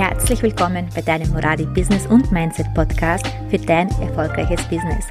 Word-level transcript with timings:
Herzlich 0.00 0.42
willkommen 0.42 0.88
bei 0.94 1.02
deinem 1.02 1.30
Moradi 1.30 1.66
Business 1.66 2.06
und 2.06 2.32
Mindset 2.32 2.72
Podcast 2.72 3.26
für 3.50 3.58
dein 3.58 3.90
erfolgreiches 4.00 4.64
Business. 4.68 5.08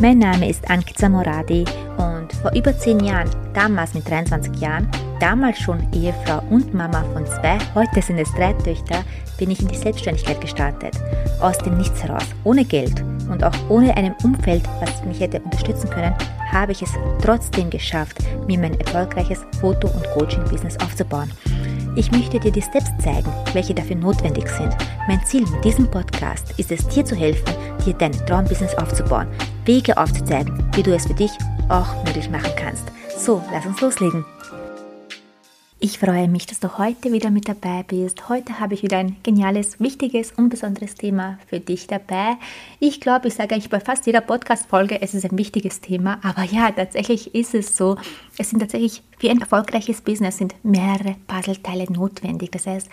Mein 0.00 0.18
Name 0.18 0.50
ist 0.50 0.68
Ankiza 0.68 1.08
Moradi 1.08 1.64
und 1.96 2.32
vor 2.42 2.52
über 2.52 2.76
zehn 2.76 2.98
Jahren, 2.98 3.30
damals 3.54 3.94
mit 3.94 4.10
23 4.10 4.60
Jahren, 4.60 4.90
damals 5.20 5.60
schon 5.60 5.86
Ehefrau 5.92 6.42
und 6.50 6.74
Mama 6.74 7.04
von 7.12 7.24
zwei, 7.24 7.56
heute 7.76 8.02
sind 8.02 8.18
es 8.18 8.34
drei 8.34 8.52
Töchter, 8.54 9.04
bin 9.38 9.52
ich 9.52 9.62
in 9.62 9.68
die 9.68 9.76
Selbstständigkeit 9.76 10.40
gestartet. 10.40 11.00
Aus 11.40 11.58
dem 11.58 11.78
Nichts 11.78 12.02
heraus, 12.02 12.26
ohne 12.42 12.64
Geld 12.64 13.00
und 13.30 13.44
auch 13.44 13.54
ohne 13.68 13.96
einem 13.96 14.16
Umfeld, 14.24 14.64
was 14.80 15.04
mich 15.04 15.20
hätte 15.20 15.40
unterstützen 15.40 15.88
können, 15.88 16.16
habe 16.50 16.72
ich 16.72 16.82
es 16.82 16.90
trotzdem 17.22 17.70
geschafft, 17.70 18.18
mir 18.48 18.58
mein 18.58 18.78
erfolgreiches 18.80 19.46
Foto- 19.60 19.86
und 19.86 20.04
Coaching-Business 20.14 20.78
aufzubauen. 20.80 21.30
Ich 21.94 22.10
möchte 22.10 22.40
dir 22.40 22.50
die 22.50 22.62
Steps 22.62 22.90
zeigen, 23.02 23.30
welche 23.52 23.74
dafür 23.74 23.96
notwendig 23.96 24.48
sind. 24.48 24.74
Mein 25.08 25.22
Ziel 25.26 25.42
mit 25.42 25.62
diesem 25.62 25.90
Podcast 25.90 26.54
ist 26.58 26.72
es, 26.72 26.88
dir 26.88 27.04
zu 27.04 27.14
helfen, 27.14 27.54
dir 27.84 27.92
dein 27.92 28.12
Traumbusiness 28.12 28.74
aufzubauen, 28.76 29.28
Wege 29.66 29.96
aufzuzeigen, 29.98 30.64
wie 30.74 30.82
du 30.82 30.94
es 30.94 31.06
für 31.06 31.14
dich 31.14 31.30
auch 31.68 32.04
möglich 32.06 32.30
machen 32.30 32.52
kannst. 32.56 32.84
So, 33.18 33.42
lass 33.52 33.66
uns 33.66 33.80
loslegen. 33.80 34.24
Ich 35.84 35.98
freue 35.98 36.28
mich, 36.28 36.46
dass 36.46 36.60
du 36.60 36.78
heute 36.78 37.12
wieder 37.12 37.30
mit 37.30 37.48
dabei 37.48 37.82
bist. 37.82 38.28
Heute 38.28 38.60
habe 38.60 38.72
ich 38.72 38.84
wieder 38.84 38.98
ein 38.98 39.16
geniales, 39.24 39.80
wichtiges 39.80 40.30
und 40.30 40.48
besonderes 40.48 40.94
Thema 40.94 41.40
für 41.48 41.58
dich 41.58 41.88
dabei. 41.88 42.36
Ich 42.78 43.00
glaube, 43.00 43.26
ich 43.26 43.34
sage 43.34 43.56
eigentlich 43.56 43.68
bei 43.68 43.80
fast 43.80 44.06
jeder 44.06 44.20
Podcast-Folge, 44.20 45.02
es 45.02 45.12
ist 45.12 45.24
ein 45.24 45.36
wichtiges 45.36 45.80
Thema. 45.80 46.20
Aber 46.22 46.44
ja, 46.44 46.70
tatsächlich 46.70 47.34
ist 47.34 47.56
es 47.56 47.76
so. 47.76 47.96
Es 48.38 48.50
sind 48.50 48.60
tatsächlich 48.60 49.02
für 49.18 49.28
ein 49.28 49.40
erfolgreiches 49.40 50.02
Business 50.02 50.38
sind 50.38 50.54
mehrere 50.62 51.16
Puzzleteile 51.26 51.90
notwendig. 51.90 52.52
Das 52.52 52.68
heißt, 52.68 52.88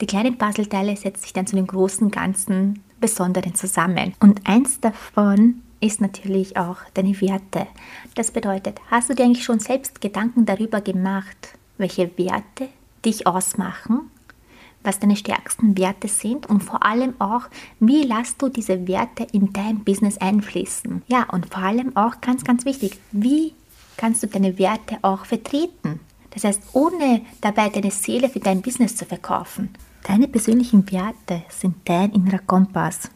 die 0.00 0.06
kleinen 0.06 0.36
Puzzleteile 0.36 0.96
setzen 0.96 1.22
sich 1.22 1.32
dann 1.32 1.46
zu 1.46 1.54
dem 1.54 1.68
großen, 1.68 2.10
ganzen, 2.10 2.82
besonderen 3.00 3.54
zusammen. 3.54 4.14
Und 4.18 4.48
eins 4.48 4.80
davon 4.80 5.62
ist 5.78 6.00
natürlich 6.00 6.56
auch 6.56 6.78
deine 6.94 7.20
Werte. 7.20 7.68
Das 8.16 8.32
bedeutet, 8.32 8.80
hast 8.90 9.10
du 9.10 9.14
dir 9.14 9.26
eigentlich 9.26 9.44
schon 9.44 9.60
selbst 9.60 10.00
Gedanken 10.00 10.44
darüber 10.44 10.80
gemacht, 10.80 11.56
welche 11.82 12.16
Werte 12.16 12.68
dich 13.04 13.26
ausmachen, 13.26 14.10
was 14.82 14.98
deine 14.98 15.16
stärksten 15.16 15.76
Werte 15.76 16.08
sind 16.08 16.46
und 16.46 16.62
vor 16.62 16.84
allem 16.84 17.14
auch, 17.20 17.42
wie 17.78 18.02
lässt 18.02 18.40
du 18.40 18.48
diese 18.48 18.88
Werte 18.88 19.26
in 19.32 19.52
dein 19.52 19.84
Business 19.84 20.16
einfließen. 20.18 21.02
Ja, 21.06 21.24
und 21.30 21.52
vor 21.52 21.62
allem 21.62 21.94
auch 21.96 22.20
ganz, 22.20 22.44
ganz 22.44 22.64
wichtig, 22.64 22.98
wie 23.12 23.52
kannst 23.96 24.22
du 24.22 24.26
deine 24.26 24.58
Werte 24.58 24.98
auch 25.02 25.26
vertreten. 25.26 26.00
Das 26.30 26.44
heißt, 26.44 26.62
ohne 26.72 27.20
dabei 27.42 27.68
deine 27.68 27.90
Seele 27.90 28.30
für 28.30 28.40
dein 28.40 28.62
Business 28.62 28.96
zu 28.96 29.04
verkaufen. 29.04 29.70
Deine 30.04 30.26
persönlichen 30.26 30.90
Werte 30.90 31.42
sind 31.48 31.76
dein 31.84 32.12
innerer 32.12 32.38
Kompass 32.38 33.10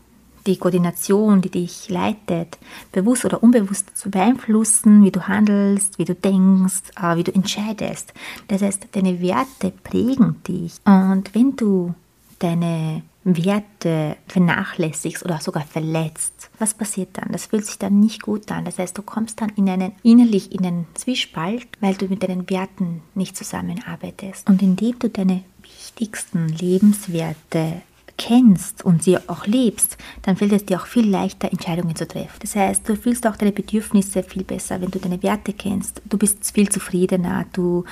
die 0.47 0.57
Koordination, 0.57 1.41
die 1.41 1.51
dich 1.51 1.89
leitet, 1.89 2.59
bewusst 2.93 3.25
oder 3.25 3.43
unbewusst 3.43 3.97
zu 3.97 4.11
beeinflussen, 4.11 5.05
wie 5.05 5.11
du 5.11 5.27
handelst, 5.27 5.99
wie 5.99 6.05
du 6.05 6.15
denkst, 6.15 6.83
äh, 7.01 7.17
wie 7.17 7.25
du 7.25 7.35
entscheidest. 7.35 8.13
Das 8.49 8.63
heißt, 8.63 8.89
deine 8.93 9.21
Werte 9.21 9.73
prägen 9.83 10.43
dich. 10.47 10.75
Und 10.85 11.35
wenn 11.35 11.57
du 11.57 11.95
deine 12.39 13.03
Werte 13.25 14.17
vernachlässigst 14.29 15.25
oder 15.25 15.41
sogar 15.41 15.65
verletzt, 15.65 16.49
was 16.61 16.75
passiert 16.75 17.09
dann? 17.15 17.33
Das 17.33 17.47
fühlt 17.47 17.67
sich 17.67 17.79
dann 17.79 17.99
nicht 17.99 18.23
gut 18.23 18.51
an. 18.53 18.65
Das 18.65 18.79
heißt, 18.79 18.97
du 18.97 19.03
kommst 19.03 19.41
dann 19.41 19.51
in 19.57 19.69
einen 19.69 19.93
innerlich 20.05 20.53
in 20.53 20.65
einen 20.65 20.87
Zwiespalt, 20.95 21.67
weil 21.81 21.95
du 21.95 22.07
mit 22.07 22.23
deinen 22.23 22.49
Werten 22.49 23.03
nicht 23.15 23.37
zusammenarbeitest. 23.37 24.49
Und 24.49 24.63
indem 24.63 24.99
du 25.01 25.11
deine 25.11 25.43
wichtigsten 25.63 26.49
Lebenswerte 26.49 27.83
kennst 28.19 28.85
und 28.85 29.03
sie 29.03 29.19
auch 29.29 29.47
lebst, 29.47 29.99
dann 30.23 30.37
fällt 30.37 30.53
es 30.53 30.67
dir 30.67 30.81
auch 30.81 30.87
viel 30.87 31.09
leichter, 31.09 31.51
Entscheidungen 31.51 31.97
zu 31.97 32.07
treffen. 32.07 32.39
Das 32.41 32.57
heißt, 32.57 32.89
du 32.89 32.97
fühlst 32.97 33.27
auch 33.27 33.37
deine 33.37 33.53
Bedürfnisse 33.53 34.23
viel 34.23 34.45
besser, 34.45 34.81
wenn 34.81 34.91
du 34.91 34.99
deine 34.99 35.23
Werte 35.23 35.53
kennst. 35.53 36.03
Du 36.05 36.17
bist 36.17 36.53
viel 36.53 36.69
zufriedener, 36.69 37.47
du 37.53 37.85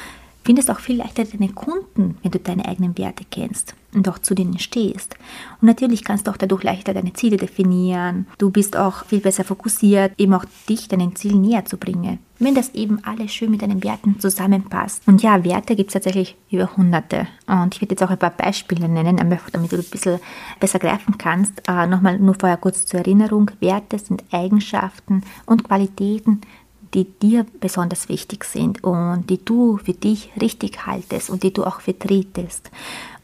findest 0.45 0.71
auch 0.71 0.81
viel 0.81 0.99
leichter 0.99 1.25
deine 1.25 1.53
Kunden, 1.53 2.19
wenn 2.23 2.31
du 2.31 2.39
deine 2.39 2.67
eigenen 2.67 2.97
Werte 2.99 3.25
kennst 3.31 3.75
und 3.95 4.09
auch 4.09 4.19
zu 4.19 4.35
denen 4.35 4.59
stehst. 4.59 5.15
Und 5.61 5.67
natürlich 5.67 6.05
kannst 6.05 6.27
du 6.27 6.31
auch 6.31 6.37
dadurch 6.37 6.63
leichter 6.63 6.95
deine 6.95 7.13
Ziele 7.13 7.37
definieren. 7.37 8.27
Du 8.39 8.51
bist 8.51 8.77
auch 8.77 9.05
viel 9.07 9.21
besser 9.21 9.45
fokussiert, 9.45 10.13
eben 10.19 10.35
auch 10.35 10.45
dich 10.69 10.89
deinen 10.89 11.17
Zielen 11.17 11.41
näher 11.41 11.65
zu 11.65 11.77
bringen. 11.77 12.19
Wenn 12.41 12.55
das 12.55 12.75
eben 12.75 12.99
alles 13.05 13.33
schön 13.33 13.53
mit 13.53 13.63
deinen 13.63 13.83
Werten 13.85 14.19
zusammenpasst. 14.19 15.03
Und 15.07 15.23
ja, 15.23 15.45
Werte 15.45 15.77
gibt 15.77 15.91
es 15.91 15.95
tatsächlich 15.95 16.37
über 16.51 16.77
hunderte. 16.77 17.29
Und 17.47 17.75
ich 17.75 17.81
werde 17.81 17.93
jetzt 17.93 18.03
auch 18.03 18.11
ein 18.11 18.19
paar 18.19 18.31
Beispiele 18.31 18.89
nennen, 18.89 19.17
damit 19.17 19.73
du 19.73 19.77
ein 19.77 19.85
bisschen 19.85 20.19
besser 20.59 20.81
greifen 20.81 21.17
kannst. 21.17 21.63
Äh, 21.69 21.87
Nochmal 21.87 22.19
nur 22.19 22.35
vorher 22.35 22.57
kurz 22.59 22.87
zur 22.87 23.01
Erinnerung. 23.01 23.51
Werte 23.61 23.99
sind 23.99 24.25
Eigenschaften 24.33 25.23
und 25.47 25.65
Qualitäten, 25.65 26.41
die 26.95 27.05
dir 27.05 27.45
besonders 27.61 28.09
wichtig 28.09 28.45
sind 28.45 28.83
und 28.85 29.29
die 29.29 29.45
du 29.45 29.79
für 29.79 29.93
dich 29.93 30.31
richtig 30.41 30.87
haltest 30.87 31.29
und 31.29 31.43
die 31.43 31.53
du 31.53 31.65
auch 31.65 31.81
vertretest. 31.81 32.71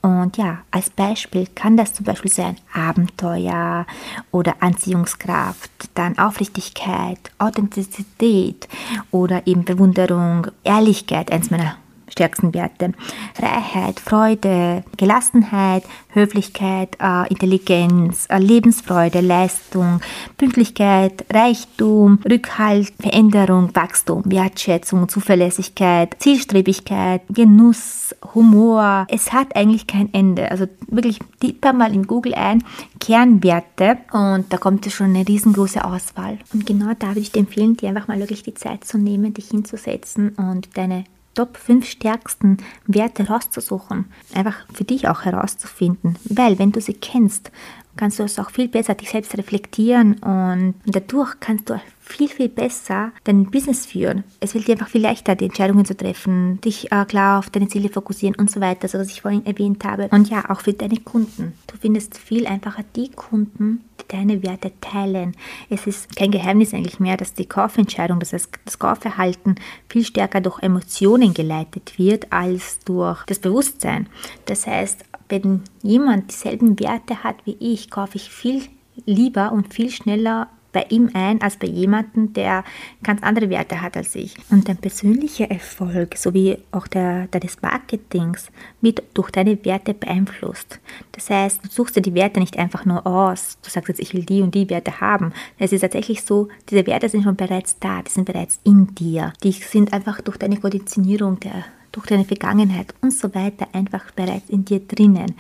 Und 0.02 0.38
ja, 0.38 0.60
als 0.70 0.90
Beispiel 0.90 1.46
kann 1.54 1.76
das 1.76 1.92
zum 1.92 2.06
Beispiel 2.06 2.30
sein 2.30 2.56
Abenteuer 2.72 3.86
oder 4.30 4.56
Anziehungskraft, 4.60 5.70
dann 5.94 6.18
Aufrichtigkeit, 6.18 7.18
Authentizität 7.38 8.66
oder 9.10 9.46
eben 9.46 9.64
Bewunderung, 9.64 10.46
Ehrlichkeit, 10.64 11.30
eins 11.30 11.50
meiner 11.50 11.76
stärksten 12.10 12.54
Werte. 12.54 12.92
Freiheit, 13.34 14.00
Freude, 14.00 14.84
Gelassenheit, 14.96 15.84
Höflichkeit, 16.12 16.96
äh, 17.00 17.28
Intelligenz, 17.28 18.26
äh, 18.28 18.38
Lebensfreude, 18.38 19.20
Leistung, 19.20 20.00
Pünktlichkeit, 20.36 21.24
Reichtum, 21.32 22.18
Rückhalt, 22.28 22.92
Veränderung, 23.00 23.70
Wachstum, 23.74 24.22
Wertschätzung, 24.26 25.08
Zuverlässigkeit, 25.08 26.16
Zielstrebigkeit, 26.18 27.22
Genuss, 27.28 28.14
Humor. 28.34 29.06
Es 29.08 29.32
hat 29.32 29.54
eigentlich 29.56 29.86
kein 29.86 30.12
Ende. 30.12 30.50
Also 30.50 30.66
wirklich 30.88 31.20
tipp 31.40 31.64
mal 31.72 31.94
in 31.94 32.06
Google 32.06 32.34
ein, 32.34 32.64
Kernwerte 32.98 33.98
und 34.12 34.52
da 34.52 34.56
kommt 34.56 34.90
schon 34.90 35.14
eine 35.14 35.26
riesengroße 35.26 35.84
Auswahl. 35.84 36.38
Und 36.52 36.66
genau 36.66 36.92
da 36.98 37.08
würde 37.08 37.20
ich 37.20 37.32
dir 37.32 37.40
empfehlen, 37.40 37.76
dir 37.76 37.88
einfach 37.88 38.08
mal 38.08 38.18
wirklich 38.18 38.42
die 38.42 38.54
Zeit 38.54 38.84
zu 38.84 38.98
nehmen, 38.98 39.34
dich 39.34 39.48
hinzusetzen 39.48 40.30
und 40.30 40.76
deine 40.76 41.04
Top 41.34 41.56
5 41.56 41.88
stärksten 41.88 42.58
Werte 42.86 43.28
rauszusuchen, 43.28 44.06
einfach 44.34 44.66
für 44.72 44.84
dich 44.84 45.08
auch 45.08 45.22
herauszufinden, 45.24 46.18
weil 46.24 46.58
wenn 46.58 46.72
du 46.72 46.80
sie 46.80 46.94
kennst, 46.94 47.50
kannst 47.96 48.18
du 48.18 48.24
es 48.24 48.38
auch 48.38 48.50
viel 48.50 48.68
besser 48.68 48.94
dich 48.94 49.10
selbst 49.10 49.36
reflektieren 49.36 50.14
und 50.14 50.74
dadurch 50.86 51.34
kannst 51.40 51.70
du 51.70 51.80
viel, 52.12 52.28
viel 52.28 52.48
besser 52.48 53.12
dein 53.24 53.50
Business 53.50 53.86
führen. 53.86 54.24
Es 54.40 54.52
fällt 54.52 54.68
dir 54.68 54.72
einfach 54.72 54.88
viel 54.88 55.02
leichter, 55.02 55.34
die 55.34 55.46
Entscheidungen 55.46 55.84
zu 55.84 55.96
treffen, 55.96 56.60
dich 56.60 56.92
äh, 56.92 57.04
klar 57.04 57.38
auf 57.38 57.50
deine 57.50 57.68
Ziele 57.68 57.88
fokussieren 57.88 58.34
und 58.36 58.50
so 58.50 58.60
weiter, 58.60 58.88
so 58.88 58.98
was 58.98 59.10
ich 59.10 59.22
vorhin 59.22 59.46
erwähnt 59.46 59.84
habe. 59.84 60.08
Und 60.10 60.28
ja, 60.28 60.50
auch 60.50 60.60
für 60.60 60.72
deine 60.72 60.98
Kunden. 60.98 61.52
Du 61.66 61.76
findest 61.78 62.18
viel 62.18 62.46
einfacher 62.46 62.84
die 62.96 63.10
Kunden, 63.10 63.84
die 64.00 64.08
deine 64.08 64.42
Werte 64.42 64.72
teilen. 64.80 65.36
Es 65.68 65.86
ist 65.86 66.16
kein 66.16 66.30
Geheimnis 66.30 66.74
eigentlich 66.74 67.00
mehr, 67.00 67.16
dass 67.16 67.34
die 67.34 67.46
Kaufentscheidung, 67.46 68.20
das 68.20 68.32
heißt 68.32 68.50
das 68.64 68.78
Kaufverhalten 68.78 69.56
viel 69.88 70.04
stärker 70.04 70.40
durch 70.40 70.62
Emotionen 70.62 71.34
geleitet 71.34 71.98
wird 71.98 72.32
als 72.32 72.80
durch 72.80 73.24
das 73.26 73.38
Bewusstsein. 73.38 74.08
Das 74.46 74.66
heißt, 74.66 75.04
wenn 75.28 75.62
jemand 75.82 76.30
dieselben 76.32 76.78
Werte 76.80 77.22
hat 77.22 77.36
wie 77.44 77.56
ich, 77.60 77.90
kaufe 77.90 78.16
ich 78.16 78.30
viel 78.30 78.62
lieber 79.06 79.52
und 79.52 79.72
viel 79.72 79.90
schneller 79.90 80.48
bei 80.72 80.86
ihm 80.88 81.10
ein 81.14 81.40
als 81.42 81.56
bei 81.56 81.66
jemandem, 81.66 82.32
der 82.32 82.64
ganz 83.02 83.22
andere 83.22 83.50
Werte 83.50 83.82
hat 83.82 83.96
als 83.96 84.14
ich. 84.14 84.36
Und 84.50 84.68
dein 84.68 84.76
persönlicher 84.76 85.50
Erfolg 85.50 86.16
sowie 86.16 86.58
auch 86.72 86.86
der 86.86 87.26
deines 87.28 87.60
Marketings 87.62 88.50
wird 88.80 89.02
durch 89.14 89.30
deine 89.30 89.64
Werte 89.64 89.94
beeinflusst. 89.94 90.80
Das 91.12 91.30
heißt, 91.30 91.64
du 91.64 91.68
suchst 91.70 91.96
dir 91.96 92.02
die 92.02 92.14
Werte 92.14 92.40
nicht 92.40 92.58
einfach 92.58 92.84
nur 92.84 93.06
aus. 93.06 93.58
Du 93.62 93.70
sagst 93.70 93.88
jetzt, 93.88 94.00
ich 94.00 94.14
will 94.14 94.24
die 94.24 94.42
und 94.42 94.54
die 94.54 94.70
Werte 94.70 95.00
haben. 95.00 95.32
Es 95.58 95.72
ist 95.72 95.80
tatsächlich 95.80 96.22
so, 96.22 96.48
diese 96.68 96.86
Werte 96.86 97.08
sind 97.08 97.24
schon 97.24 97.36
bereits 97.36 97.78
da, 97.78 98.02
die 98.02 98.10
sind 98.10 98.24
bereits 98.24 98.60
in 98.64 98.94
dir. 98.94 99.32
Die 99.42 99.52
sind 99.52 99.92
einfach 99.92 100.20
durch 100.20 100.36
deine 100.36 100.58
Konditionierung 100.58 101.40
der 101.40 101.64
durch 101.92 102.06
deine 102.06 102.24
Vergangenheit 102.24 102.94
und 103.00 103.12
so 103.12 103.34
weiter 103.34 103.68
einfach 103.72 104.10
bereits 104.12 104.48
in 104.48 104.64
dir 104.64 104.80
drinnen. 104.80 105.34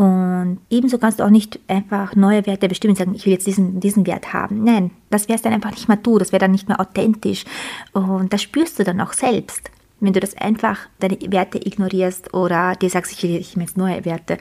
Und 0.00 0.60
ebenso 0.70 0.96
kannst 0.96 1.20
du 1.20 1.24
auch 1.24 1.30
nicht 1.30 1.60
einfach 1.68 2.16
neue 2.16 2.46
Werte 2.46 2.68
bestimmen, 2.68 2.96
sagen, 2.96 3.14
ich 3.14 3.26
will 3.26 3.34
jetzt 3.34 3.46
diesen, 3.46 3.80
diesen 3.80 4.06
Wert 4.06 4.32
haben. 4.32 4.64
Nein, 4.64 4.92
das 5.10 5.28
wärst 5.28 5.44
dann 5.44 5.52
einfach 5.52 5.72
nicht 5.72 5.88
mehr 5.88 5.98
du, 5.98 6.16
das 6.16 6.32
wäre 6.32 6.40
dann 6.40 6.52
nicht 6.52 6.68
mehr 6.68 6.80
authentisch. 6.80 7.44
Und 7.92 8.32
das 8.32 8.40
spürst 8.40 8.78
du 8.78 8.84
dann 8.84 8.98
auch 9.02 9.12
selbst. 9.12 9.70
Wenn 10.00 10.14
du 10.14 10.20
das 10.20 10.34
einfach, 10.38 10.78
deine 11.00 11.18
Werte 11.30 11.58
ignorierst 11.58 12.32
oder 12.32 12.76
dir 12.76 12.88
sagst, 12.88 13.12
ich 13.12 13.22
will, 13.22 13.36
ich 13.36 13.56
will 13.56 13.62
jetzt 13.62 13.76
neue 13.76 14.06
Werte, 14.06 14.38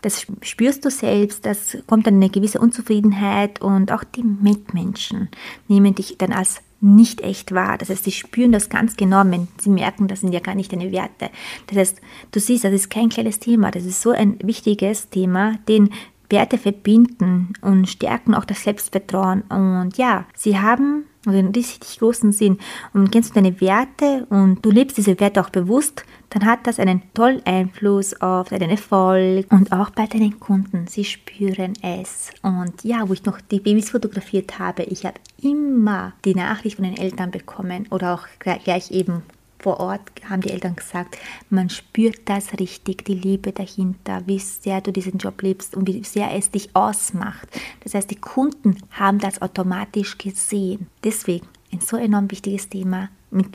das 0.00 0.26
spürst 0.40 0.82
du 0.86 0.90
selbst, 0.90 1.44
das 1.44 1.76
kommt 1.86 2.06
dann 2.06 2.14
eine 2.14 2.30
gewisse 2.30 2.58
Unzufriedenheit 2.58 3.60
und 3.60 3.92
auch 3.92 4.04
die 4.04 4.22
Mitmenschen 4.22 5.28
nehmen 5.68 5.94
dich 5.94 6.16
dann 6.16 6.32
als 6.32 6.62
nicht 6.82 7.20
echt 7.20 7.54
wahr. 7.54 7.78
Das 7.78 7.88
heißt, 7.88 8.04
sie 8.04 8.12
spüren 8.12 8.52
das 8.52 8.68
ganz 8.68 8.96
genau, 8.96 9.22
wenn 9.24 9.48
sie 9.58 9.70
merken, 9.70 10.08
das 10.08 10.20
sind 10.20 10.32
ja 10.32 10.40
gar 10.40 10.54
nicht 10.54 10.72
deine 10.72 10.90
Werte. 10.92 11.30
Das 11.68 11.78
heißt, 11.78 12.00
du 12.32 12.40
siehst, 12.40 12.64
das 12.64 12.72
ist 12.72 12.90
kein 12.90 13.08
kleines 13.08 13.38
Thema, 13.38 13.70
das 13.70 13.84
ist 13.84 14.02
so 14.02 14.10
ein 14.10 14.36
wichtiges 14.42 15.08
Thema, 15.08 15.58
den 15.68 15.90
Werte 16.28 16.58
verbinden 16.58 17.52
und 17.60 17.88
stärken 17.88 18.34
auch 18.34 18.44
das 18.44 18.64
Selbstvertrauen. 18.64 19.42
Und 19.42 19.96
ja, 19.96 20.26
sie 20.34 20.58
haben 20.58 21.04
einen 21.26 21.52
richtig 21.52 21.98
großen 21.98 22.32
Sinn. 22.32 22.58
Und 22.92 23.12
kennst 23.12 23.30
du 23.30 23.34
deine 23.34 23.60
Werte 23.60 24.26
und 24.30 24.64
du 24.64 24.70
lebst 24.70 24.96
diese 24.96 25.18
Werte 25.20 25.40
auch 25.40 25.50
bewusst, 25.50 26.04
dann 26.30 26.46
hat 26.46 26.66
das 26.66 26.78
einen 26.78 27.02
tollen 27.14 27.44
Einfluss 27.44 28.18
auf 28.20 28.48
deinen 28.48 28.70
Erfolg 28.70 29.46
und 29.50 29.70
auch 29.72 29.90
bei 29.90 30.06
deinen 30.06 30.40
Kunden. 30.40 30.86
Sie 30.86 31.04
spüren 31.04 31.74
es. 31.82 32.30
Und 32.42 32.84
ja, 32.84 33.08
wo 33.08 33.12
ich 33.12 33.24
noch 33.24 33.40
die 33.40 33.60
Babys 33.60 33.90
fotografiert 33.90 34.58
habe, 34.58 34.84
ich 34.84 35.04
habe 35.04 35.20
immer 35.42 36.14
die 36.24 36.34
Nachricht 36.34 36.76
von 36.76 36.84
den 36.84 36.96
Eltern 36.96 37.30
bekommen 37.30 37.86
oder 37.90 38.14
auch 38.14 38.26
gleich 38.38 38.90
eben 38.90 39.22
vor 39.62 39.80
Ort 39.80 40.02
haben 40.28 40.42
die 40.42 40.50
Eltern 40.50 40.76
gesagt, 40.76 41.16
man 41.48 41.70
spürt 41.70 42.20
das 42.26 42.52
richtig, 42.58 43.04
die 43.04 43.14
Liebe 43.14 43.52
dahinter, 43.52 44.22
wie 44.26 44.38
sehr 44.38 44.80
du 44.80 44.92
diesen 44.92 45.18
Job 45.18 45.40
liebst 45.42 45.76
und 45.76 45.86
wie 45.88 46.02
sehr 46.04 46.34
es 46.34 46.50
dich 46.50 46.74
ausmacht. 46.74 47.48
Das 47.84 47.94
heißt, 47.94 48.10
die 48.10 48.20
Kunden 48.20 48.76
haben 48.90 49.18
das 49.18 49.40
automatisch 49.40 50.18
gesehen. 50.18 50.88
Deswegen 51.04 51.46
ein 51.72 51.80
so 51.80 51.96
enorm 51.96 52.30
wichtiges 52.30 52.68
Thema, 52.68 53.08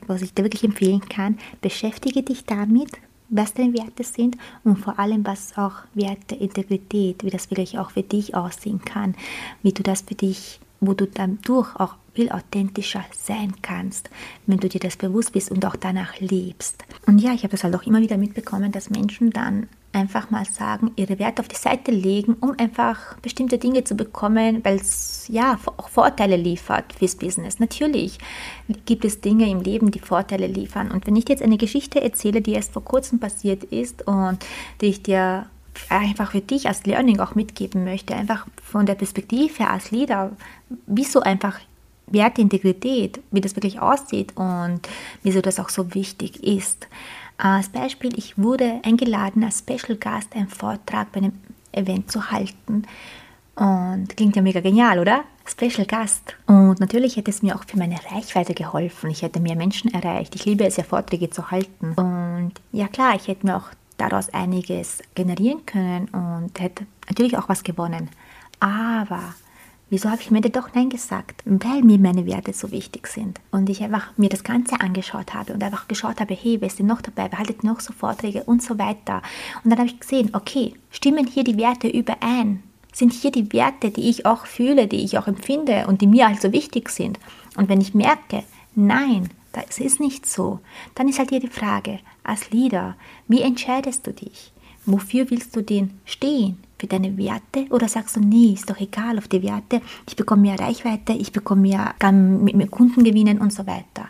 was 0.08 0.22
ich 0.22 0.34
dir 0.34 0.44
wirklich 0.44 0.64
empfehlen 0.64 1.02
kann. 1.08 1.38
Beschäftige 1.62 2.24
dich 2.24 2.46
damit, 2.46 2.92
was 3.30 3.54
deine 3.54 3.74
Werte 3.74 4.04
sind 4.04 4.38
und 4.64 4.78
vor 4.78 5.00
allem, 5.00 5.26
was 5.26 5.58
auch 5.58 5.74
Werte 5.94 6.36
Integrität, 6.36 7.24
wie 7.24 7.30
das 7.30 7.52
wirklich 7.52 7.78
auch 7.78 7.92
für 7.92 8.04
dich 8.04 8.36
aussehen 8.36 8.82
kann, 8.84 9.16
wie 9.64 9.74
du 9.74 9.84
das 9.84 10.02
für 10.02 10.16
dich, 10.16 10.60
wo 10.80 10.94
du 10.94 11.08
dann 11.08 11.40
durch 11.44 11.76
auch 11.76 11.96
viel 12.14 12.32
authentischer 12.32 13.06
sein 13.12 13.54
kannst, 13.62 14.10
wenn 14.48 14.60
du 14.60 14.68
dir 14.68 14.80
das 14.80 14.98
bewusst 14.98 15.34
bist 15.34 15.52
und 15.52 15.64
auch 15.66 15.76
danach 15.76 16.20
lebst. 16.20 16.84
Und 17.06 17.20
ja, 17.20 17.34
ich 17.34 17.44
habe 17.44 17.52
das 17.52 17.64
halt 17.64 17.76
auch 17.76 17.84
immer 17.84 18.02
wieder 18.02 18.18
mitbekommen, 18.18 18.72
dass 18.72 18.90
Menschen 18.90 19.30
dann 19.30 19.68
einfach 19.94 20.30
mal 20.30 20.46
sagen, 20.46 20.92
ihre 20.96 21.20
Werte 21.20 21.42
auf 21.42 21.48
die 21.48 21.56
Seite 21.56 21.92
legen, 21.92 22.36
um 22.40 22.56
einfach 22.58 23.18
bestimmte 23.20 23.58
Dinge 23.58 23.84
zu 23.84 23.96
bekommen, 23.96 24.64
weil 24.64 24.78
es 24.78 25.28
ja 25.28 25.60
auch 25.78 25.90
Vorteile 25.90 26.36
liefert 26.36 26.94
fürs 26.94 27.16
Business. 27.16 27.60
Natürlich 27.60 28.18
gibt 28.86 29.06
es 29.06 29.22
Dinge 29.22 29.50
im 29.50 29.62
Leben, 29.62 29.92
die 29.92 30.00
Vorteile 30.00 30.48
liefern. 30.48 30.92
Und 30.92 31.08
wenn 31.08 31.16
ich 31.16 31.26
dir 31.26 31.34
jetzt 31.34 31.44
eine 31.44 31.58
Geschichte 31.58 32.02
erzähle, 32.02 32.42
die 32.42 32.54
erst 32.54 32.74
vor 32.74 32.84
kurzem 32.84 33.20
passiert 33.20 33.64
ist 33.66 34.08
und 34.08 34.44
die 34.82 34.88
ich 34.88 35.04
dir 35.04 35.48
einfach 35.90 36.32
für 36.32 36.42
dich 36.42 36.68
als 36.68 36.86
Learning 36.86 37.20
auch 37.20 37.36
mitgeben 37.36 37.84
möchte, 37.84 38.16
einfach 38.16 38.48
von 38.64 38.86
der 38.86 38.96
Perspektive 38.96 39.68
als 39.68 39.92
Leader, 39.92 40.32
wieso 40.86 41.22
einfach 41.22 41.60
Werteintegrität, 42.08 43.20
wie 43.32 43.42
das 43.42 43.56
wirklich 43.56 43.80
aussieht 43.80 44.36
und 44.36 44.82
wieso 45.24 45.42
das 45.42 45.60
auch 45.60 45.70
so 45.70 45.94
wichtig 45.94 46.44
ist. 46.44 46.88
Als 47.38 47.70
Beispiel, 47.70 48.18
ich 48.18 48.38
wurde 48.38 48.80
eingeladen 48.84 49.44
als 49.44 49.60
Special 49.60 49.98
Gast 49.98 50.36
einen 50.36 50.48
Vortrag 50.48 51.12
bei 51.12 51.20
einem 51.20 51.34
Event 51.72 52.12
zu 52.12 52.32
halten. 52.32 52.84
Und 53.56 54.16
klingt 54.16 54.36
ja 54.36 54.42
mega 54.42 54.60
genial, 54.60 55.00
oder? 55.00 55.24
Special 55.46 55.86
Gast. 55.86 56.36
Und 56.46 56.80
natürlich 56.80 57.16
hätte 57.16 57.32
es 57.32 57.42
mir 57.42 57.56
auch 57.56 57.64
für 57.66 57.78
meine 57.78 57.98
Reichweite 58.12 58.54
geholfen. 58.54 59.10
Ich 59.10 59.24
hätte 59.24 59.40
mehr 59.40 59.56
Menschen 59.56 59.94
erreicht. 59.94 60.36
Ich 60.36 60.46
liebe 60.46 60.66
es 60.66 60.78
ja, 60.78 60.84
Vorträge 60.84 61.30
zu 61.30 61.50
halten. 61.50 61.94
Und 61.94 62.54
ja 62.72 62.88
klar, 62.88 63.16
ich 63.16 63.28
hätte 63.28 63.46
mir 63.46 63.58
auch 63.58 63.70
daraus 63.98 64.30
einiges 64.30 65.00
generieren 65.16 65.66
können 65.66 66.08
und 66.10 66.60
hätte 66.60 66.86
natürlich 67.08 67.38
auch 67.38 67.50
was 67.50 67.64
gewonnen. 67.64 68.10
Aber 68.60 69.34
Wieso 69.90 70.10
habe 70.10 70.22
ich 70.22 70.32
mir 70.32 70.42
doch 70.42 70.74
Nein 70.74 70.90
gesagt? 70.90 71.44
Weil 71.46 71.82
mir 71.82 71.98
meine 71.98 72.26
Werte 72.26 72.52
so 72.52 72.72
wichtig 72.72 73.08
sind. 73.08 73.40
Und 73.52 73.70
ich 73.70 73.82
einfach 73.82 74.12
mir 74.18 74.28
das 74.28 74.44
Ganze 74.44 74.82
angeschaut 74.82 75.34
habe 75.34 75.54
und 75.54 75.64
einfach 75.64 75.88
geschaut 75.88 76.20
habe, 76.20 76.34
hey, 76.34 76.60
wer 76.60 76.68
ist 76.68 76.80
denn 76.80 76.88
noch 76.88 77.02
dabei? 77.02 77.32
Wer 77.32 77.40
haltet 77.40 77.64
noch 77.64 77.80
so 77.80 77.94
Vorträge 77.94 78.44
und 78.44 78.62
so 78.62 78.78
weiter? 78.78 79.22
Und 79.64 79.70
dann 79.70 79.80
habe 79.80 79.88
ich 79.88 79.98
gesehen, 79.98 80.32
okay, 80.34 80.74
stimmen 80.92 81.26
hier 81.26 81.46
die 81.46 81.58
Werte 81.58 81.88
überein? 81.88 82.64
Sind 82.92 83.14
hier 83.14 83.32
die 83.32 83.54
Werte, 83.54 83.92
die 83.92 84.10
ich 84.10 84.26
auch 84.26 84.46
fühle, 84.46 84.88
die 84.88 85.06
ich 85.06 85.18
auch 85.18 85.28
empfinde 85.28 85.86
und 85.88 86.02
die 86.02 86.08
mir 86.08 86.28
also 86.28 86.52
wichtig 86.52 86.90
sind? 86.90 87.18
Und 87.56 87.70
wenn 87.70 87.80
ich 87.80 87.94
merke, 87.94 88.44
nein, 88.76 89.30
das 89.54 89.80
ist 89.80 90.02
nicht 90.02 90.26
so, 90.26 90.60
dann 90.96 91.08
ist 91.08 91.18
halt 91.18 91.30
hier 91.30 91.40
die 91.40 91.48
Frage, 91.48 92.00
als 92.28 92.52
Leader, 92.52 92.96
wie 93.28 93.42
entscheidest 93.42 94.06
du 94.06 94.14
dich? 94.14 94.52
Wofür 94.86 95.30
willst 95.30 95.56
du 95.56 95.62
denn 95.62 95.92
stehen? 96.06 96.58
Für 96.80 96.88
deine 96.88 97.18
Werte? 97.18 97.66
Oder 97.72 97.88
sagst 97.88 98.16
du, 98.16 98.20
nee, 98.20 98.54
ist 98.54 98.70
doch 98.70 98.80
egal 98.80 99.18
auf 99.18 99.28
die 99.28 99.42
Werte, 99.42 99.82
ich 100.08 100.16
bekomme 100.16 100.44
mehr 100.44 100.60
Reichweite, 100.60 101.14
ich 101.14 101.32
bekomme 101.32 101.62
mehr, 101.62 101.96
kann 102.00 102.44
mit 102.44 102.56
mir 102.56 102.68
Kunden 102.68 103.04
gewinnen 103.04 103.40
und 103.40 103.52
so 103.52 103.66
weiter. 103.66 104.10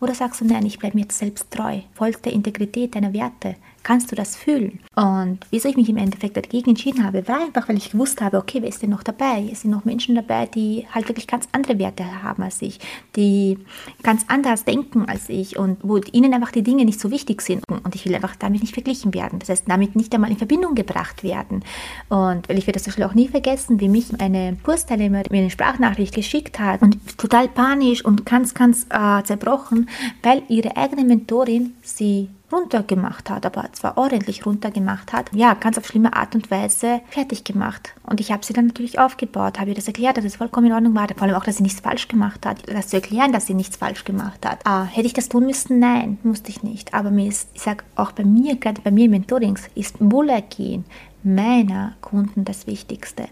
Oder 0.00 0.14
sagst 0.14 0.40
du, 0.40 0.44
nein, 0.44 0.64
ich 0.64 0.78
bleibe 0.78 0.96
mir 0.96 1.06
selbst 1.10 1.50
treu, 1.50 1.80
folgt 1.92 2.24
der 2.24 2.32
Integrität 2.32 2.94
deiner 2.94 3.12
Werte, 3.12 3.56
kannst 3.82 4.10
du 4.10 4.16
das 4.16 4.36
fühlen? 4.36 4.80
Und 4.94 5.40
wieso 5.50 5.68
ich 5.68 5.76
mich 5.76 5.88
im 5.88 5.96
Endeffekt 5.96 6.36
dagegen 6.36 6.70
entschieden 6.70 7.04
habe, 7.04 7.26
war 7.28 7.40
einfach, 7.40 7.68
weil 7.68 7.76
ich 7.76 7.90
gewusst 7.90 8.20
habe, 8.20 8.38
okay, 8.38 8.60
wer 8.60 8.68
ist 8.68 8.82
denn 8.82 8.90
noch 8.90 9.02
dabei? 9.02 9.48
Es 9.50 9.62
sind 9.62 9.70
noch 9.70 9.84
Menschen 9.84 10.14
dabei, 10.14 10.46
die 10.46 10.86
halt 10.92 11.08
wirklich 11.08 11.26
ganz 11.26 11.48
andere 11.52 11.78
Werte 11.78 12.22
haben 12.22 12.42
als 12.42 12.60
ich, 12.62 12.78
die 13.16 13.58
ganz 14.02 14.24
anders 14.28 14.64
denken 14.64 15.06
als 15.08 15.28
ich 15.28 15.58
und 15.58 15.78
wo 15.82 15.98
ihnen 16.12 16.34
einfach 16.34 16.52
die 16.52 16.62
Dinge 16.62 16.84
nicht 16.84 17.00
so 17.00 17.10
wichtig 17.10 17.42
sind. 17.42 17.62
Und 17.68 17.94
ich 17.94 18.04
will 18.04 18.14
einfach 18.14 18.36
damit 18.36 18.60
nicht 18.60 18.74
verglichen 18.74 19.14
werden. 19.14 19.38
Das 19.38 19.48
heißt, 19.48 19.64
damit 19.66 19.96
nicht 19.96 20.14
einmal 20.14 20.30
in 20.30 20.36
Verbindung 20.36 20.74
gebracht 20.74 21.22
werden. 21.22 21.64
Und 22.08 22.48
weil 22.48 22.58
ich 22.58 22.66
werde 22.66 22.80
das 22.80 23.00
auch 23.00 23.14
nie 23.14 23.28
vergessen, 23.28 23.80
wie 23.80 23.88
mich 23.88 24.08
eine 24.20 24.56
Kursteilnehmerin 24.62 25.26
mir 25.30 25.40
eine 25.40 25.50
Sprachnachricht 25.50 26.14
geschickt 26.14 26.58
hat 26.58 26.82
und 26.82 27.18
total 27.18 27.48
panisch 27.48 28.04
und 28.04 28.26
ganz, 28.26 28.54
ganz 28.54 28.86
äh, 28.90 29.22
zerbrochen, 29.22 29.88
weil 30.22 30.42
ihre 30.48 30.76
eigene 30.76 31.04
Mentorin 31.04 31.74
sie 31.82 32.28
runtergemacht 32.50 33.30
hat, 33.30 33.44
aber 33.44 33.68
zwar 33.72 33.98
ordentlich 33.98 34.46
runtergemacht 34.46 35.12
hat, 35.12 35.30
ja, 35.34 35.54
ganz 35.54 35.76
auf 35.78 35.86
schlimme 35.86 36.14
Art 36.14 36.34
und 36.34 36.50
Weise 36.50 37.00
fertig 37.10 37.44
gemacht. 37.44 37.94
Und 38.04 38.20
ich 38.20 38.32
habe 38.32 38.44
sie 38.44 38.52
dann 38.52 38.66
natürlich 38.66 38.98
aufgebaut, 38.98 39.58
habe 39.58 39.70
ihr 39.70 39.76
das 39.76 39.86
erklärt, 39.86 40.16
dass 40.16 40.24
es 40.24 40.36
vollkommen 40.36 40.68
in 40.68 40.72
Ordnung 40.72 40.94
war, 40.94 41.08
vor 41.08 41.22
allem 41.22 41.34
auch, 41.34 41.44
dass 41.44 41.58
sie 41.58 41.62
nichts 41.62 41.80
falsch 41.80 42.08
gemacht 42.08 42.46
hat, 42.46 42.62
das 42.66 42.88
zu 42.88 42.96
erklären, 42.96 43.32
dass 43.32 43.46
sie 43.46 43.54
nichts 43.54 43.76
falsch 43.76 44.04
gemacht 44.04 44.46
hat. 44.46 44.60
Ah, 44.64 44.84
hätte 44.84 45.06
ich 45.06 45.12
das 45.12 45.28
tun 45.28 45.46
müssen? 45.46 45.78
Nein, 45.78 46.18
musste 46.22 46.50
ich 46.50 46.62
nicht. 46.62 46.94
Aber 46.94 47.10
mir 47.10 47.28
ist, 47.28 47.50
ich 47.54 47.62
sage 47.62 47.84
auch 47.96 48.12
bei 48.12 48.24
mir, 48.24 48.56
gerade 48.56 48.80
bei 48.80 48.90
mir 48.90 49.04
im 49.04 49.12
Mentorings, 49.12 49.68
ist 49.74 49.96
Wohlergehen 50.00 50.84
meiner 51.22 51.96
Kunden 52.00 52.44
das 52.44 52.66
Wichtigste. 52.66 53.28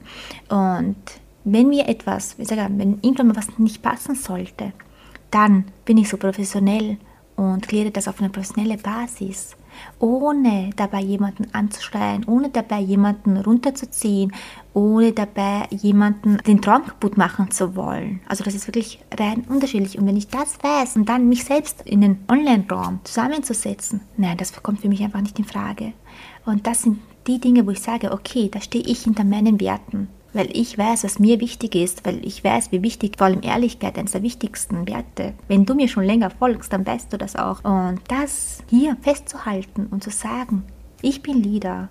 Und 0.49 0.97
wenn 1.45 1.69
mir 1.69 1.89
etwas, 1.89 2.35
ich 2.39 2.49
sage, 2.49 2.67
wenn 2.77 2.99
irgendwann 3.03 3.29
mal 3.29 3.37
was 3.37 3.59
nicht 3.59 3.83
passen 3.83 4.15
sollte, 4.15 4.73
dann 5.31 5.65
bin 5.85 5.99
ich 5.99 6.09
so 6.09 6.17
professionell 6.17 6.99
und 7.37 7.69
kläre 7.69 7.91
das 7.91 8.09
auf 8.09 8.21
eine 8.21 8.31
professionelle 8.31 8.79
Basis, 8.79 9.57
ohne 9.99 10.71
dabei 10.77 11.01
jemanden 11.01 11.49
anzuschreien, 11.53 12.25
ohne 12.25 12.49
dabei 12.49 12.81
jemanden 12.81 13.37
runterzuziehen, 13.37 14.33
ohne 14.73 15.13
dabei 15.13 15.67
jemanden 15.71 16.39
den 16.39 16.63
Traum 16.63 16.87
kaputt 16.87 17.17
machen 17.17 17.51
zu 17.51 17.77
wollen. 17.77 18.21
Also 18.27 18.43
das 18.43 18.55
ist 18.55 18.67
wirklich 18.67 19.01
rein 19.19 19.45
unterschiedlich. 19.49 19.99
Und 19.99 20.07
wenn 20.07 20.17
ich 20.17 20.29
das 20.29 20.59
weiß 20.63 20.97
und 20.97 21.09
dann 21.09 21.29
mich 21.29 21.45
selbst 21.45 21.83
in 21.83 22.01
den 22.01 22.19
Online-Raum 22.29 23.01
zusammenzusetzen, 23.05 24.01
nein, 24.17 24.37
das 24.39 24.63
kommt 24.63 24.81
für 24.81 24.89
mich 24.89 25.03
einfach 25.03 25.21
nicht 25.21 25.39
in 25.39 25.45
Frage. 25.45 25.93
Und 26.47 26.67
das 26.67 26.83
sind 26.83 26.99
die 27.27 27.41
Dinge, 27.41 27.67
wo 27.67 27.71
ich 27.71 27.81
sage, 27.81 28.13
okay, 28.13 28.49
da 28.51 28.61
stehe 28.61 28.85
ich 28.85 29.03
hinter 29.03 29.25
meinen 29.25 29.61
Werten 29.61 30.09
weil 30.37 30.49
ich 30.53 30.79
weiß, 30.79 31.05
was 31.05 31.19
mir 31.19 31.41
wichtig 31.41 31.75
ist, 31.75 32.05
weil 32.05 32.25
ich 32.25 32.45
weiß, 32.45 32.73
wie 32.73 32.83
wichtig 32.83 33.17
vor 33.19 33.27
allem 33.27 33.43
Ehrlichkeit 33.43 33.99
eines 33.99 34.13
der 34.13 34.23
wichtigsten 34.23 34.87
Werte. 34.87 35.35
Wenn 35.49 35.67
du 35.67 35.75
mir 35.75 35.89
schon 35.89 36.05
länger 36.05 36.31
folgst, 36.31 36.73
dann 36.73 36.87
weißt 36.87 37.13
du 37.13 37.19
das 37.19 37.37
auch. 37.37 37.65
Und 37.65 38.01
das 38.09 38.63
hier 38.69 38.97
festzuhalten 39.03 39.87
und 39.91 40.05
zu 40.05 40.11
sagen, 40.11 40.65
ich 41.03 41.23
bin 41.23 41.43
Leader, 41.43 41.89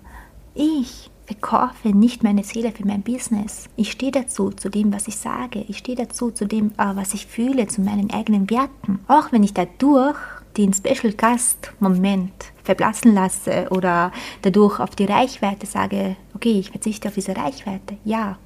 ich 0.54 1.10
verkaufe 1.26 1.88
nicht 1.88 2.22
meine 2.22 2.44
Seele 2.44 2.72
für 2.72 2.86
mein 2.86 3.02
Business. 3.02 3.68
Ich 3.76 3.90
stehe 3.90 4.12
dazu, 4.12 4.50
zu 4.50 4.68
dem, 4.68 4.92
was 4.92 5.08
ich 5.08 5.16
sage. 5.16 5.64
Ich 5.68 5.78
stehe 5.78 5.96
dazu, 5.96 6.30
zu 6.30 6.46
dem, 6.46 6.68
äh, 6.78 6.94
was 6.94 7.14
ich 7.14 7.26
fühle, 7.26 7.66
zu 7.66 7.80
meinen 7.80 8.12
eigenen 8.12 8.48
Werten. 8.48 9.00
Auch 9.08 9.32
wenn 9.32 9.42
ich 9.42 9.52
dadurch 9.52 10.16
den 10.56 10.72
Special 10.72 11.12
Gast 11.12 11.72
Moment 11.80 12.32
verblassen 12.64 13.14
lasse 13.14 13.68
oder 13.70 14.12
dadurch 14.42 14.80
auf 14.80 14.96
die 14.96 15.04
Reichweite 15.04 15.66
sage, 15.66 16.16
okay, 16.36 16.58
ich 16.58 16.70
verzichte 16.70 17.08
auf 17.08 17.14
diese 17.14 17.34
Reichweite, 17.34 17.96
ja, 18.04 18.38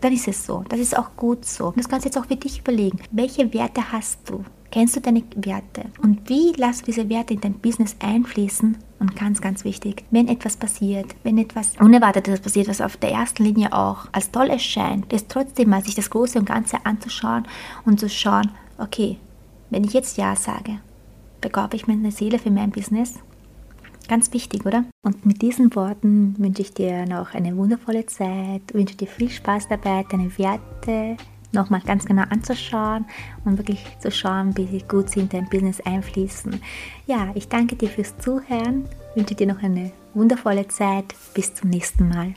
dann 0.00 0.12
ist 0.12 0.28
es 0.28 0.46
so. 0.46 0.64
Das 0.68 0.78
ist 0.78 0.96
auch 0.96 1.16
gut 1.16 1.44
so. 1.44 1.72
das 1.74 1.88
kannst 1.88 2.04
du 2.04 2.08
jetzt 2.08 2.18
auch 2.18 2.26
für 2.26 2.36
dich 2.36 2.60
überlegen. 2.60 3.00
Welche 3.10 3.52
Werte 3.52 3.90
hast 3.90 4.20
du? 4.28 4.44
Kennst 4.70 4.96
du 4.96 5.00
deine 5.00 5.22
Werte? 5.34 5.86
Und 6.02 6.28
wie 6.28 6.52
lässt 6.52 6.82
du 6.82 6.86
diese 6.86 7.08
Werte 7.08 7.32
in 7.34 7.40
dein 7.40 7.54
Business 7.54 7.96
einfließen? 8.00 8.76
Und 9.00 9.16
ganz, 9.16 9.40
ganz 9.40 9.64
wichtig, 9.64 10.04
wenn 10.10 10.28
etwas 10.28 10.56
passiert, 10.56 11.06
wenn 11.22 11.38
etwas 11.38 11.72
Unerwartetes 11.80 12.40
passiert, 12.40 12.68
was 12.68 12.80
auf 12.80 12.96
der 12.96 13.12
ersten 13.12 13.44
Linie 13.44 13.72
auch 13.72 14.08
als 14.12 14.30
toll 14.30 14.48
erscheint, 14.50 15.10
ist 15.12 15.28
trotzdem 15.30 15.70
mal 15.70 15.82
sich 15.82 15.94
das 15.94 16.10
Große 16.10 16.38
und 16.38 16.44
Ganze 16.44 16.84
anzuschauen 16.84 17.46
und 17.86 17.98
zu 17.98 18.08
schauen, 18.08 18.50
okay, 18.76 19.16
wenn 19.70 19.84
ich 19.84 19.94
jetzt 19.94 20.18
Ja 20.18 20.36
sage, 20.36 20.80
begab 21.40 21.74
ich 21.74 21.86
meine 21.86 22.10
Seele 22.10 22.38
für 22.38 22.50
mein 22.50 22.70
Business? 22.70 23.14
Ganz 24.08 24.32
wichtig, 24.32 24.64
oder? 24.64 24.84
Und 25.02 25.26
mit 25.26 25.42
diesen 25.42 25.74
Worten 25.74 26.34
wünsche 26.38 26.62
ich 26.62 26.72
dir 26.72 27.04
noch 27.06 27.34
eine 27.34 27.56
wundervolle 27.56 28.06
Zeit, 28.06 28.62
wünsche 28.72 28.96
dir 28.96 29.06
viel 29.06 29.28
Spaß 29.28 29.68
dabei, 29.68 30.04
deine 30.10 30.36
Werte 30.38 31.16
nochmal 31.52 31.80
ganz 31.80 32.04
genau 32.04 32.24
anzuschauen 32.28 33.04
und 33.44 33.58
wirklich 33.58 33.84
zu 34.00 34.10
schauen, 34.10 34.56
wie 34.56 34.82
gut 34.82 35.10
sie 35.10 35.20
in 35.20 35.28
dein 35.28 35.48
Business 35.48 35.80
einfließen. 35.80 36.60
Ja, 37.06 37.30
ich 37.34 37.48
danke 37.48 37.76
dir 37.76 37.88
fürs 37.88 38.16
Zuhören, 38.18 38.88
wünsche 39.14 39.34
dir 39.34 39.46
noch 39.46 39.62
eine 39.62 39.92
wundervolle 40.14 40.66
Zeit. 40.68 41.14
Bis 41.34 41.54
zum 41.54 41.70
nächsten 41.70 42.08
Mal. 42.08 42.34